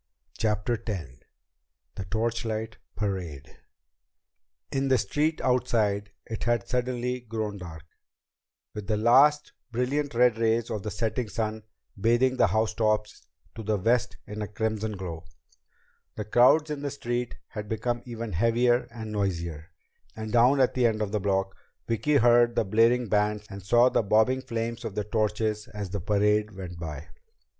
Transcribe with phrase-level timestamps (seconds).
[0.35, 1.09] CHAPTER X
[1.93, 3.57] The Torchlight Parade
[4.71, 7.83] In the street outside it had suddenly grown dark,
[8.73, 11.61] with the last, brilliant red rays of the setting sun
[11.95, 15.23] bathing the housetops to the west in a crimson glow.
[16.15, 19.69] The crowds in the street had become even heavier and noisier,
[20.15, 21.55] and down at the end of the block,
[21.87, 26.01] Vicki heard the blaring bands and saw the bobbing flames of the torches as the
[26.01, 27.07] parade went by.